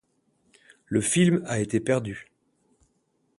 Le 0.87 0.99
film 0.99 1.43
a 1.45 1.59
été 1.59 1.79
perdu. 1.79 2.31